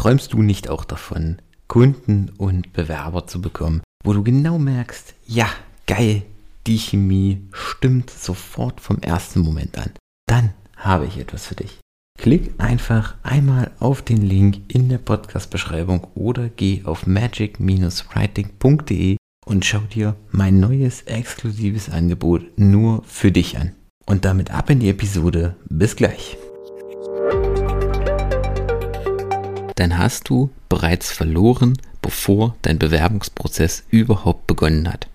Träumst 0.00 0.32
du 0.32 0.40
nicht 0.40 0.70
auch 0.70 0.86
davon, 0.86 1.36
Kunden 1.68 2.30
und 2.38 2.72
Bewerber 2.72 3.26
zu 3.26 3.42
bekommen, 3.42 3.82
wo 4.02 4.14
du 4.14 4.24
genau 4.24 4.58
merkst, 4.58 5.12
ja, 5.26 5.46
geil, 5.86 6.22
die 6.66 6.78
Chemie 6.78 7.42
stimmt 7.52 8.08
sofort 8.08 8.80
vom 8.80 9.00
ersten 9.00 9.40
Moment 9.40 9.76
an. 9.76 9.90
Dann 10.26 10.54
habe 10.74 11.04
ich 11.04 11.18
etwas 11.18 11.48
für 11.48 11.56
dich. 11.56 11.80
Klick 12.18 12.54
einfach 12.56 13.16
einmal 13.22 13.72
auf 13.78 14.00
den 14.00 14.22
Link 14.22 14.72
in 14.72 14.88
der 14.88 14.96
Podcast-Beschreibung 14.96 16.06
oder 16.14 16.48
geh 16.48 16.80
auf 16.84 17.06
magic-writing.de 17.06 19.18
und 19.44 19.66
schau 19.66 19.80
dir 19.80 20.16
mein 20.30 20.60
neues 20.60 21.02
exklusives 21.02 21.90
Angebot 21.90 22.58
nur 22.58 23.04
für 23.04 23.32
dich 23.32 23.58
an. 23.58 23.72
Und 24.06 24.24
damit 24.24 24.50
ab 24.50 24.70
in 24.70 24.80
die 24.80 24.88
Episode. 24.88 25.56
Bis 25.68 25.94
gleich. 25.94 26.38
Dann 29.80 29.96
hast 29.96 30.28
du 30.28 30.50
bereits 30.68 31.10
verloren, 31.10 31.78
bevor 32.02 32.54
dein 32.60 32.78
Bewerbungsprozess 32.78 33.84
überhaupt 33.88 34.46
begonnen 34.46 34.86
hat. 34.86 35.08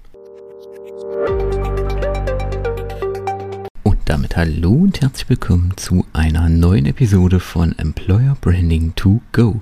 Und 3.84 4.00
damit 4.06 4.36
hallo 4.36 4.72
und 4.72 5.02
herzlich 5.02 5.30
willkommen 5.30 5.73
zu 5.76 6.08
einer 6.14 6.50
neuen 6.50 6.88
Episode 6.88 7.40
von 7.40 7.78
Employer 7.78 8.36
Branding 8.42 8.96
to 8.96 9.22
Go. 9.34 9.62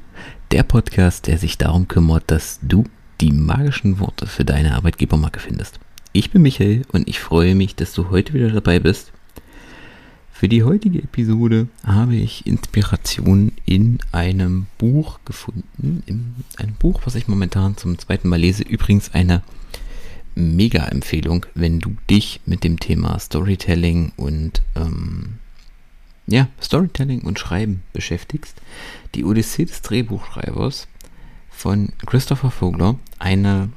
Der 0.52 0.63
Podcast, 0.63 1.27
der 1.27 1.38
sich 1.38 1.58
darum 1.58 1.89
kümmert, 1.89 2.23
dass 2.27 2.59
du 2.61 2.85
die 3.20 3.33
magischen 3.33 3.99
Worte 3.99 4.25
für 4.25 4.45
deine 4.45 4.73
Arbeitgebermarke 4.73 5.41
findest. 5.41 5.81
Ich 6.13 6.31
bin 6.31 6.44
Michael 6.44 6.83
und 6.94 7.09
ich 7.09 7.20
freue 7.20 7.55
mich, 7.55 7.75
dass 7.75 7.91
du 7.91 8.09
heute 8.09 8.33
wieder 8.33 8.52
dabei 8.52 8.80
bist. 8.80 9.11
Für 10.43 10.49
die 10.49 10.63
heutige 10.65 11.02
Episode 11.02 11.70
habe 11.85 12.15
ich 12.15 12.45
Inspiration 12.45 13.53
in 13.63 13.99
einem 14.11 14.66
Buch 14.77 15.19
gefunden. 15.23 16.03
In 16.05 16.35
einem 16.57 16.73
Buch, 16.73 16.99
was 17.05 17.16
ich 17.16 17.29
momentan 17.29 17.77
zum 17.77 17.97
zweiten 17.97 18.27
Mal 18.27 18.41
lese. 18.41 18.63
Übrigens 18.63 19.14
eine 19.14 19.41
Mega-Empfehlung, 20.36 21.45
wenn 21.55 21.80
du 21.80 21.95
dich 22.09 22.41
mit 22.45 22.66
dem 22.66 22.77
Thema 22.77 23.17
Storytelling 23.19 24.11
und 24.17 24.61
ähm, 24.75 25.36
ja, 26.27 26.49
Storytelling 26.61 27.21
und 27.21 27.39
Schreiben 27.39 27.81
beschäftigst. 27.94 28.61
Die 29.16 29.23
Odyssee 29.23 29.64
des 29.64 29.81
Drehbuchschreibers 29.81 30.89
von 31.52 31.94
Christopher 32.05 32.52
Vogler. 32.52 32.99
Eine, 33.17 33.69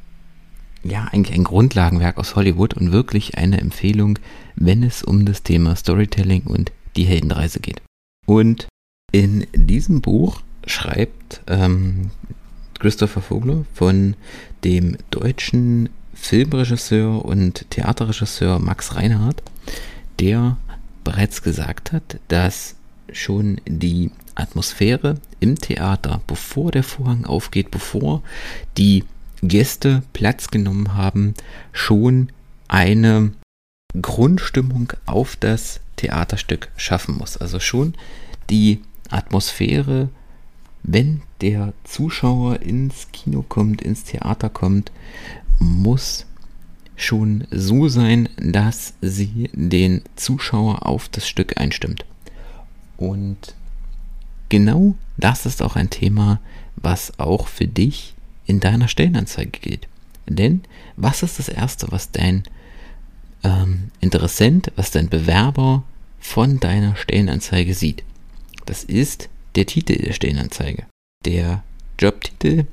ja, 0.90 1.08
eigentlich 1.12 1.36
ein 1.36 1.44
Grundlagenwerk 1.44 2.18
aus 2.18 2.36
Hollywood 2.36 2.74
und 2.74 2.92
wirklich 2.92 3.36
eine 3.38 3.60
Empfehlung, 3.60 4.18
wenn 4.54 4.82
es 4.82 5.02
um 5.02 5.24
das 5.24 5.42
Thema 5.42 5.76
Storytelling 5.76 6.42
und 6.42 6.72
die 6.96 7.04
Heldenreise 7.04 7.60
geht. 7.60 7.82
Und 8.26 8.68
in 9.12 9.46
diesem 9.54 10.00
Buch 10.00 10.42
schreibt 10.66 11.42
ähm, 11.46 12.10
Christopher 12.78 13.22
Vogler 13.22 13.64
von 13.72 14.14
dem 14.64 14.96
deutschen 15.10 15.88
Filmregisseur 16.14 17.24
und 17.24 17.70
Theaterregisseur 17.70 18.58
Max 18.58 18.96
Reinhardt, 18.96 19.42
der 20.18 20.56
bereits 21.04 21.42
gesagt 21.42 21.92
hat, 21.92 22.18
dass 22.28 22.74
schon 23.12 23.60
die 23.66 24.10
Atmosphäre 24.34 25.16
im 25.40 25.56
Theater, 25.56 26.20
bevor 26.26 26.72
der 26.72 26.82
Vorhang 26.82 27.24
aufgeht, 27.24 27.70
bevor 27.70 28.22
die 28.76 29.04
Gäste 29.48 30.02
Platz 30.12 30.48
genommen 30.48 30.94
haben, 30.94 31.34
schon 31.72 32.30
eine 32.68 33.32
Grundstimmung 34.00 34.92
auf 35.06 35.36
das 35.36 35.80
Theaterstück 35.96 36.68
schaffen 36.76 37.16
muss. 37.16 37.36
Also 37.36 37.60
schon 37.60 37.94
die 38.50 38.82
Atmosphäre, 39.10 40.08
wenn 40.82 41.22
der 41.40 41.72
Zuschauer 41.84 42.60
ins 42.60 43.08
Kino 43.12 43.42
kommt, 43.42 43.82
ins 43.82 44.04
Theater 44.04 44.48
kommt, 44.48 44.92
muss 45.58 46.26
schon 46.96 47.46
so 47.50 47.88
sein, 47.88 48.28
dass 48.36 48.94
sie 49.00 49.50
den 49.52 50.02
Zuschauer 50.16 50.86
auf 50.86 51.08
das 51.08 51.28
Stück 51.28 51.58
einstimmt. 51.58 52.04
Und 52.96 53.54
genau 54.48 54.94
das 55.16 55.46
ist 55.46 55.62
auch 55.62 55.76
ein 55.76 55.90
Thema, 55.90 56.40
was 56.76 57.18
auch 57.18 57.48
für 57.48 57.66
dich 57.66 58.15
in 58.46 58.60
deiner 58.60 58.88
Stellenanzeige 58.88 59.58
gilt. 59.60 59.88
Denn 60.26 60.62
was 60.96 61.22
ist 61.22 61.38
das 61.38 61.48
Erste, 61.48 61.90
was 61.90 62.10
dein 62.10 62.44
ähm, 63.44 63.90
Interessent, 64.00 64.72
was 64.76 64.90
dein 64.90 65.08
Bewerber 65.08 65.84
von 66.18 66.58
deiner 66.58 66.96
Stellenanzeige 66.96 67.74
sieht? 67.74 68.02
Das 68.64 68.82
ist 68.82 69.28
der 69.54 69.66
Titel 69.66 69.96
der 69.96 70.12
Stellenanzeige. 70.12 70.86
Der 71.24 71.62
Jobtitel, 71.98 72.66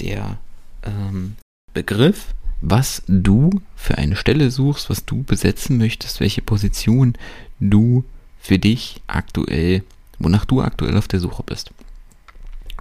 der 0.00 0.38
ähm, 0.82 1.36
Begriff, 1.72 2.34
was 2.60 3.02
du 3.08 3.50
für 3.74 3.98
eine 3.98 4.16
Stelle 4.16 4.50
suchst, 4.50 4.88
was 4.88 5.04
du 5.04 5.24
besetzen 5.24 5.78
möchtest, 5.78 6.20
welche 6.20 6.42
Position 6.42 7.14
du 7.58 8.04
für 8.40 8.58
dich 8.58 9.02
aktuell, 9.06 9.82
wonach 10.18 10.44
du 10.44 10.60
aktuell 10.60 10.96
auf 10.96 11.08
der 11.08 11.20
Suche 11.20 11.42
bist. 11.42 11.72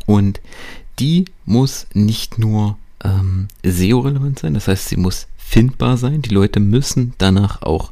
Und 0.05 0.41
die 1.01 1.25
muss 1.45 1.87
nicht 1.93 2.37
nur 2.37 2.77
ähm, 3.03 3.47
SEO-relevant 3.63 4.39
sein, 4.39 4.53
das 4.53 4.67
heißt, 4.67 4.89
sie 4.89 4.97
muss 4.97 5.27
findbar 5.37 5.97
sein. 5.97 6.21
Die 6.21 6.33
Leute 6.33 6.59
müssen 6.59 7.13
danach 7.17 7.63
auch, 7.63 7.91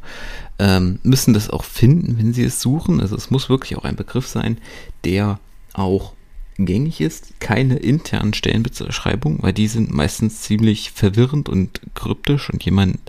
ähm, 0.59 0.99
müssen 1.01 1.33
das 1.33 1.49
auch 1.49 1.63
finden, 1.63 2.19
wenn 2.19 2.33
sie 2.33 2.43
es 2.43 2.61
suchen. 2.61 3.01
Also 3.01 3.15
es 3.15 3.31
muss 3.31 3.49
wirklich 3.49 3.77
auch 3.77 3.83
ein 3.83 3.95
Begriff 3.95 4.27
sein, 4.27 4.59
der 5.03 5.39
auch 5.73 6.13
gängig 6.57 7.01
ist. 7.01 7.39
Keine 7.39 7.77
internen 7.77 8.35
Stellenbeschreibungen, 8.35 9.41
weil 9.41 9.53
die 9.53 9.67
sind 9.67 9.91
meistens 9.91 10.41
ziemlich 10.41 10.91
verwirrend 10.91 11.49
und 11.49 11.81
kryptisch 11.95 12.49
und 12.51 12.63
jemand, 12.63 12.99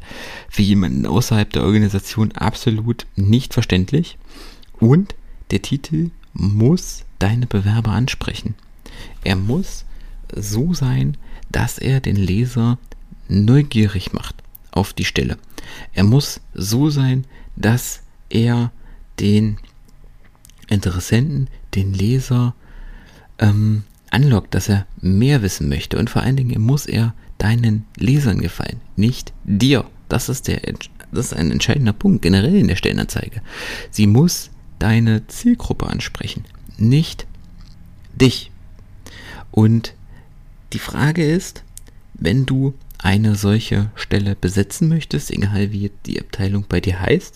für 0.48 0.62
jemanden 0.62 1.06
außerhalb 1.06 1.52
der 1.52 1.64
Organisation 1.64 2.32
absolut 2.32 3.06
nicht 3.16 3.52
verständlich. 3.52 4.16
Und 4.78 5.14
der 5.50 5.60
Titel 5.60 6.10
muss 6.32 7.04
deine 7.18 7.46
Bewerber 7.46 7.90
ansprechen. 7.90 8.54
Er 9.24 9.36
muss 9.36 9.84
so 10.36 10.74
sein, 10.74 11.16
dass 11.50 11.78
er 11.78 12.00
den 12.00 12.16
Leser 12.16 12.78
neugierig 13.28 14.12
macht 14.12 14.36
auf 14.70 14.92
die 14.92 15.04
Stelle. 15.04 15.38
Er 15.92 16.04
muss 16.04 16.40
so 16.54 16.90
sein, 16.90 17.24
dass 17.56 18.02
er 18.28 18.72
den 19.18 19.58
Interessenten, 20.68 21.48
den 21.74 21.92
Leser 21.92 22.54
ähm, 23.38 23.84
anlockt, 24.10 24.54
dass 24.54 24.68
er 24.68 24.86
mehr 25.00 25.42
wissen 25.42 25.68
möchte. 25.68 25.98
Und 25.98 26.10
vor 26.10 26.22
allen 26.22 26.36
Dingen 26.36 26.60
muss 26.60 26.86
er 26.86 27.14
deinen 27.38 27.84
Lesern 27.96 28.40
gefallen, 28.40 28.80
nicht 28.96 29.32
dir. 29.44 29.84
Das 30.08 30.28
ist, 30.28 30.48
der, 30.48 30.60
das 31.12 31.26
ist 31.26 31.34
ein 31.34 31.50
entscheidender 31.50 31.92
Punkt 31.92 32.22
generell 32.22 32.56
in 32.56 32.68
der 32.68 32.76
Stellenanzeige. 32.76 33.42
Sie 33.90 34.06
muss 34.06 34.50
deine 34.78 35.26
Zielgruppe 35.26 35.86
ansprechen, 35.86 36.44
nicht 36.76 37.26
dich. 38.14 38.50
Und 39.50 39.94
die 40.72 40.78
Frage 40.78 41.24
ist, 41.24 41.62
wenn 42.14 42.46
du 42.46 42.74
eine 42.98 43.34
solche 43.34 43.90
Stelle 43.94 44.36
besetzen 44.36 44.88
möchtest, 44.88 45.30
egal 45.30 45.72
wie 45.72 45.90
die 46.06 46.20
Abteilung 46.20 46.66
bei 46.68 46.80
dir 46.80 47.00
heißt, 47.00 47.34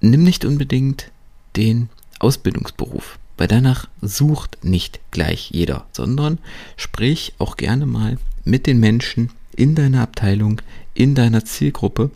nimm 0.00 0.22
nicht 0.22 0.44
unbedingt 0.44 1.10
den 1.56 1.88
Ausbildungsberuf. 2.20 3.18
Weil 3.36 3.48
danach 3.48 3.88
sucht 4.00 4.58
nicht 4.62 5.00
gleich 5.10 5.50
jeder, 5.50 5.86
sondern 5.92 6.38
sprich 6.76 7.34
auch 7.38 7.56
gerne 7.56 7.84
mal 7.84 8.18
mit 8.44 8.66
den 8.68 8.78
Menschen 8.78 9.30
in 9.56 9.74
deiner 9.74 10.02
Abteilung, 10.02 10.62
in 10.94 11.16
deiner 11.16 11.44
Zielgruppe, 11.44 12.12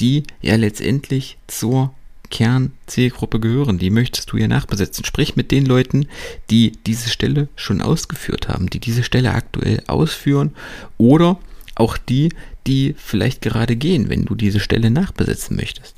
die 0.00 0.22
ja 0.40 0.54
letztendlich 0.54 1.36
zur 1.48 1.92
Kernzielgruppe 2.32 3.38
gehören. 3.38 3.78
Die 3.78 3.90
möchtest 3.90 4.32
du 4.32 4.38
ja 4.38 4.48
nachbesetzen. 4.48 5.04
Sprich 5.04 5.36
mit 5.36 5.52
den 5.52 5.66
Leuten, 5.66 6.08
die 6.50 6.72
diese 6.86 7.10
Stelle 7.10 7.48
schon 7.54 7.80
ausgeführt 7.80 8.48
haben, 8.48 8.68
die 8.70 8.80
diese 8.80 9.04
Stelle 9.04 9.34
aktuell 9.34 9.82
ausführen 9.86 10.52
oder 10.98 11.38
auch 11.76 11.96
die, 11.96 12.30
die 12.66 12.94
vielleicht 12.98 13.42
gerade 13.42 13.76
gehen, 13.76 14.08
wenn 14.08 14.24
du 14.24 14.34
diese 14.34 14.60
Stelle 14.60 14.90
nachbesetzen 14.90 15.56
möchtest. 15.56 15.94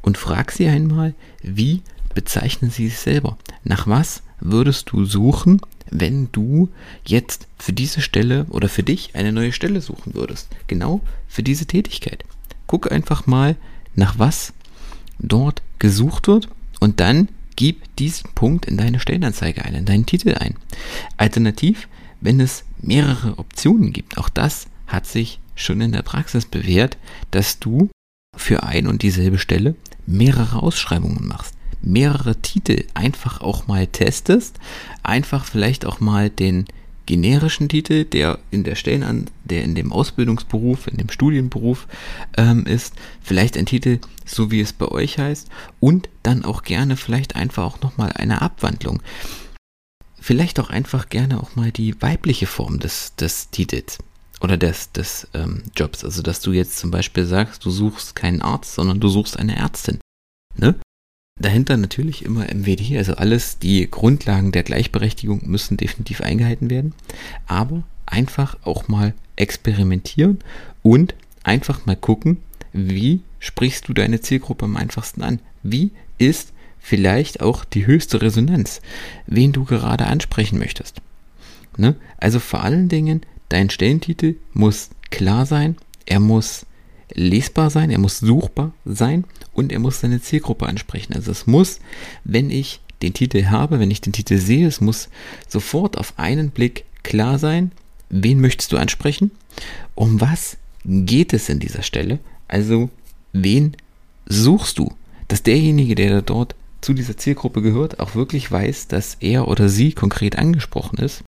Und 0.00 0.18
frag 0.18 0.52
sie 0.52 0.68
einmal, 0.68 1.14
wie 1.42 1.82
bezeichnen 2.14 2.70
sie 2.70 2.88
sich 2.88 2.98
selber? 2.98 3.36
Nach 3.64 3.86
was 3.86 4.22
würdest 4.40 4.92
du 4.92 5.04
suchen, 5.04 5.60
wenn 5.90 6.30
du 6.32 6.68
jetzt 7.04 7.48
für 7.58 7.72
diese 7.72 8.00
Stelle 8.00 8.46
oder 8.50 8.68
für 8.68 8.82
dich 8.82 9.14
eine 9.14 9.32
neue 9.32 9.52
Stelle 9.52 9.80
suchen 9.80 10.14
würdest? 10.14 10.48
Genau 10.66 11.00
für 11.28 11.42
diese 11.42 11.66
Tätigkeit. 11.66 12.24
Guck 12.66 12.90
einfach 12.90 13.26
mal, 13.26 13.56
nach 13.94 14.18
was 14.18 14.52
dort 15.18 15.62
gesucht 15.82 16.28
wird 16.28 16.48
und 16.78 17.00
dann 17.00 17.28
gib 17.56 17.96
diesen 17.96 18.30
Punkt 18.36 18.66
in 18.66 18.76
deine 18.76 19.00
Stellenanzeige 19.00 19.64
ein, 19.64 19.74
in 19.74 19.84
deinen 19.84 20.06
Titel 20.06 20.34
ein. 20.34 20.54
Alternativ, 21.16 21.88
wenn 22.20 22.38
es 22.38 22.64
mehrere 22.80 23.36
Optionen 23.36 23.92
gibt, 23.92 24.16
auch 24.16 24.28
das 24.28 24.68
hat 24.86 25.06
sich 25.06 25.40
schon 25.56 25.80
in 25.80 25.90
der 25.90 26.02
Praxis 26.02 26.46
bewährt, 26.46 26.98
dass 27.32 27.58
du 27.58 27.90
für 28.36 28.62
ein 28.62 28.86
und 28.86 29.02
dieselbe 29.02 29.38
Stelle 29.38 29.74
mehrere 30.06 30.62
Ausschreibungen 30.62 31.26
machst, 31.26 31.54
mehrere 31.82 32.36
Titel 32.36 32.84
einfach 32.94 33.40
auch 33.40 33.66
mal 33.66 33.88
testest, 33.88 34.60
einfach 35.02 35.44
vielleicht 35.44 35.84
auch 35.84 35.98
mal 35.98 36.30
den 36.30 36.64
generischen 37.06 37.68
Titel, 37.68 38.04
der 38.04 38.38
in 38.52 38.62
der 38.62 38.76
Stellenan, 38.76 39.26
der 39.42 39.64
in 39.64 39.74
dem 39.74 39.92
Ausbildungsberuf, 39.92 40.86
in 40.86 40.96
dem 40.96 41.10
Studienberuf 41.10 41.88
ähm, 42.36 42.66
ist, 42.66 42.94
vielleicht 43.20 43.56
ein 43.56 43.66
Titel, 43.66 43.98
so 44.34 44.50
wie 44.50 44.60
es 44.60 44.72
bei 44.72 44.88
euch 44.88 45.18
heißt, 45.18 45.48
und 45.80 46.08
dann 46.22 46.44
auch 46.44 46.62
gerne 46.62 46.96
vielleicht 46.96 47.36
einfach 47.36 47.64
auch 47.64 47.80
nochmal 47.80 48.12
eine 48.12 48.42
Abwandlung. 48.42 49.02
Vielleicht 50.20 50.60
auch 50.60 50.70
einfach 50.70 51.08
gerne 51.08 51.40
auch 51.40 51.56
mal 51.56 51.72
die 51.72 52.00
weibliche 52.00 52.46
Form 52.46 52.78
des, 52.78 53.14
des 53.16 53.50
Titels 53.50 53.98
oder 54.40 54.56
des, 54.56 54.92
des 54.92 55.28
ähm, 55.34 55.62
Jobs. 55.76 56.04
Also, 56.04 56.22
dass 56.22 56.40
du 56.40 56.52
jetzt 56.52 56.78
zum 56.78 56.90
Beispiel 56.90 57.24
sagst, 57.24 57.64
du 57.64 57.70
suchst 57.70 58.14
keinen 58.14 58.42
Arzt, 58.42 58.74
sondern 58.74 59.00
du 59.00 59.08
suchst 59.08 59.38
eine 59.38 59.56
Ärztin. 59.56 59.98
Ne? 60.56 60.74
Dahinter 61.40 61.76
natürlich 61.76 62.24
immer 62.24 62.44
MWD, 62.44 62.96
also 62.96 63.14
alles, 63.14 63.58
die 63.58 63.90
Grundlagen 63.90 64.52
der 64.52 64.62
Gleichberechtigung 64.62 65.42
müssen 65.44 65.76
definitiv 65.76 66.20
eingehalten 66.20 66.70
werden. 66.70 66.94
Aber 67.46 67.82
einfach 68.06 68.58
auch 68.62 68.88
mal 68.88 69.14
experimentieren 69.36 70.38
und 70.82 71.14
einfach 71.42 71.86
mal 71.86 71.96
gucken, 71.96 72.38
wie 72.72 73.20
sprichst 73.38 73.88
du 73.88 73.92
deine 73.92 74.20
Zielgruppe 74.20 74.64
am 74.64 74.76
einfachsten 74.76 75.22
an? 75.22 75.40
Wie 75.62 75.90
ist 76.18 76.52
vielleicht 76.78 77.40
auch 77.40 77.64
die 77.64 77.86
höchste 77.86 78.22
Resonanz, 78.22 78.80
wen 79.26 79.52
du 79.52 79.64
gerade 79.64 80.06
ansprechen 80.06 80.58
möchtest? 80.58 81.00
Ne? 81.76 81.96
Also 82.18 82.40
vor 82.40 82.62
allen 82.62 82.88
Dingen, 82.88 83.22
dein 83.48 83.70
Stellentitel 83.70 84.36
muss 84.52 84.90
klar 85.10 85.46
sein, 85.46 85.76
er 86.06 86.20
muss 86.20 86.66
lesbar 87.14 87.70
sein, 87.70 87.90
er 87.90 87.98
muss 87.98 88.18
suchbar 88.18 88.72
sein 88.84 89.24
und 89.52 89.72
er 89.72 89.78
muss 89.78 90.00
seine 90.00 90.20
Zielgruppe 90.20 90.66
ansprechen. 90.66 91.14
Also 91.14 91.30
es 91.30 91.46
muss, 91.46 91.80
wenn 92.24 92.50
ich 92.50 92.80
den 93.02 93.14
Titel 93.14 93.46
habe, 93.46 93.80
wenn 93.80 93.90
ich 93.90 94.00
den 94.00 94.12
Titel 94.12 94.38
sehe, 94.38 94.66
es 94.66 94.80
muss 94.80 95.08
sofort 95.48 95.98
auf 95.98 96.14
einen 96.16 96.50
Blick 96.50 96.84
klar 97.02 97.38
sein, 97.38 97.72
wen 98.08 98.40
möchtest 98.40 98.72
du 98.72 98.76
ansprechen, 98.76 99.30
um 99.94 100.20
was 100.20 100.56
geht 100.84 101.32
es 101.32 101.48
in 101.48 101.58
dieser 101.58 101.82
Stelle, 101.82 102.18
also 102.52 102.90
wen 103.32 103.76
suchst 104.26 104.78
du, 104.78 104.92
dass 105.28 105.42
derjenige, 105.42 105.94
der 105.94 106.10
da 106.10 106.20
dort 106.20 106.54
zu 106.82 106.92
dieser 106.92 107.16
Zielgruppe 107.16 107.62
gehört, 107.62 107.98
auch 107.98 108.14
wirklich 108.14 108.50
weiß, 108.52 108.88
dass 108.88 109.16
er 109.20 109.48
oder 109.48 109.70
sie 109.70 109.92
konkret 109.92 110.36
angesprochen 110.36 110.98
ist 110.98 111.24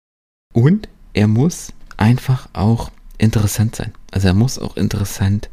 und 0.52 0.86
er 1.14 1.26
muss 1.26 1.72
einfach 1.96 2.48
auch 2.52 2.90
interessant 3.16 3.74
sein. 3.74 3.92
Also 4.10 4.28
er 4.28 4.34
muss 4.34 4.58
auch 4.58 4.76
interessant 4.76 5.48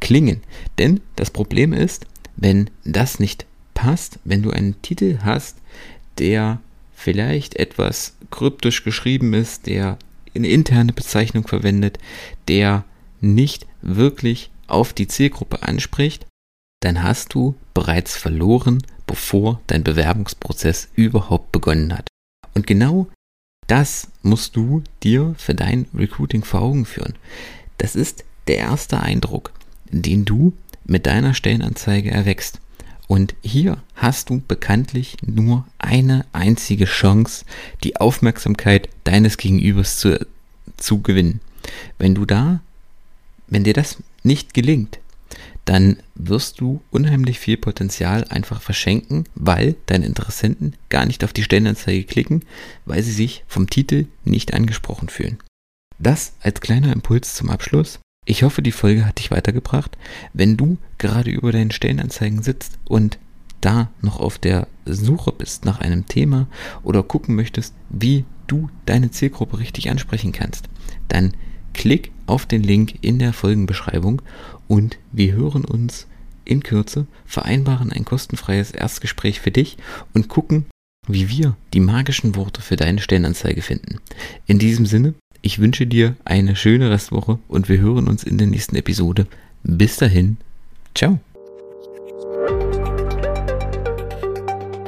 klingen. 0.00 0.40
Denn 0.78 1.00
das 1.14 1.30
Problem 1.30 1.72
ist, 1.72 2.06
wenn 2.36 2.70
das 2.84 3.20
nicht 3.20 3.46
passt, 3.74 4.18
wenn 4.24 4.42
du 4.42 4.50
einen 4.50 4.82
Titel 4.82 5.18
hast, 5.22 5.58
der 6.18 6.60
vielleicht 6.92 7.54
etwas 7.56 8.16
kryptisch 8.32 8.82
geschrieben 8.82 9.32
ist, 9.32 9.66
der 9.66 9.96
eine 10.34 10.48
interne 10.48 10.92
Bezeichnung 10.92 11.46
verwendet, 11.46 11.98
der 12.48 12.84
nicht 13.20 13.66
wirklich 13.80 14.50
auf 14.66 14.92
die 14.92 15.08
Zielgruppe 15.08 15.62
anspricht, 15.62 16.26
dann 16.80 17.02
hast 17.02 17.34
du 17.34 17.54
bereits 17.72 18.16
verloren, 18.16 18.82
bevor 19.06 19.60
dein 19.66 19.84
Bewerbungsprozess 19.84 20.88
überhaupt 20.94 21.52
begonnen 21.52 21.92
hat. 21.92 22.08
Und 22.54 22.66
genau 22.66 23.08
das 23.66 24.08
musst 24.22 24.56
du 24.56 24.82
dir 25.02 25.34
für 25.38 25.54
dein 25.54 25.86
Recruiting 25.94 26.44
vor 26.44 26.60
Augen 26.60 26.84
führen. 26.84 27.14
Das 27.78 27.96
ist 27.96 28.24
der 28.46 28.58
erste 28.58 29.00
Eindruck 29.00 29.52
den 30.02 30.24
du 30.24 30.52
mit 30.84 31.06
deiner 31.06 31.34
Stellenanzeige 31.34 32.10
erwächst. 32.10 32.60
Und 33.06 33.34
hier 33.42 33.82
hast 33.94 34.30
du 34.30 34.42
bekanntlich 34.46 35.16
nur 35.22 35.66
eine 35.78 36.24
einzige 36.32 36.86
Chance, 36.86 37.44
die 37.82 37.96
Aufmerksamkeit 37.96 38.88
deines 39.04 39.36
Gegenübers 39.36 39.98
zu, 39.98 40.26
zu 40.76 41.02
gewinnen. 41.02 41.40
Wenn 41.98 42.14
du 42.14 42.24
da, 42.24 42.60
wenn 43.46 43.64
dir 43.64 43.74
das 43.74 43.98
nicht 44.24 44.54
gelingt, 44.54 44.98
dann 45.64 45.96
wirst 46.14 46.60
du 46.60 46.82
unheimlich 46.90 47.38
viel 47.38 47.56
Potenzial 47.56 48.24
einfach 48.24 48.60
verschenken, 48.60 49.24
weil 49.34 49.76
deine 49.86 50.06
Interessenten 50.06 50.76
gar 50.90 51.06
nicht 51.06 51.24
auf 51.24 51.32
die 51.32 51.42
Stellenanzeige 51.42 52.04
klicken, 52.04 52.42
weil 52.84 53.02
sie 53.02 53.12
sich 53.12 53.44
vom 53.46 53.70
Titel 53.70 54.06
nicht 54.24 54.52
angesprochen 54.52 55.08
fühlen. 55.08 55.38
Das 55.98 56.34
als 56.40 56.60
kleiner 56.60 56.92
Impuls 56.92 57.34
zum 57.34 57.50
Abschluss. 57.50 58.00
Ich 58.26 58.42
hoffe, 58.42 58.62
die 58.62 58.72
Folge 58.72 59.06
hat 59.06 59.18
dich 59.18 59.30
weitergebracht. 59.30 59.96
Wenn 60.32 60.56
du 60.56 60.78
gerade 60.98 61.30
über 61.30 61.52
deinen 61.52 61.70
Stellenanzeigen 61.70 62.42
sitzt 62.42 62.78
und 62.84 63.18
da 63.60 63.90
noch 64.02 64.20
auf 64.20 64.38
der 64.38 64.66
Suche 64.84 65.32
bist 65.32 65.64
nach 65.64 65.80
einem 65.80 66.06
Thema 66.06 66.46
oder 66.82 67.02
gucken 67.02 67.34
möchtest, 67.34 67.74
wie 67.88 68.24
du 68.46 68.68
deine 68.84 69.10
Zielgruppe 69.10 69.58
richtig 69.58 69.90
ansprechen 69.90 70.32
kannst, 70.32 70.68
dann 71.08 71.34
klick 71.72 72.12
auf 72.26 72.46
den 72.46 72.62
Link 72.62 72.94
in 73.02 73.18
der 73.18 73.32
Folgenbeschreibung 73.32 74.22
und 74.68 74.98
wir 75.12 75.32
hören 75.32 75.64
uns 75.64 76.06
in 76.44 76.62
Kürze, 76.62 77.06
vereinbaren 77.26 77.92
ein 77.92 78.04
kostenfreies 78.04 78.70
Erstgespräch 78.70 79.40
für 79.40 79.50
dich 79.50 79.76
und 80.12 80.28
gucken, 80.28 80.66
wie 81.06 81.28
wir 81.28 81.56
die 81.72 81.80
magischen 81.80 82.34
Worte 82.34 82.62
für 82.62 82.76
deine 82.76 83.00
Stellenanzeige 83.00 83.62
finden. 83.62 83.98
In 84.46 84.58
diesem 84.58 84.86
Sinne, 84.86 85.14
ich 85.42 85.58
wünsche 85.58 85.86
dir 85.86 86.16
eine 86.24 86.56
schöne 86.56 86.90
Restwoche 86.90 87.38
und 87.48 87.68
wir 87.68 87.78
hören 87.78 88.08
uns 88.08 88.24
in 88.24 88.38
der 88.38 88.46
nächsten 88.46 88.76
Episode. 88.76 89.26
Bis 89.62 89.96
dahin, 89.96 90.38
ciao. 90.94 91.20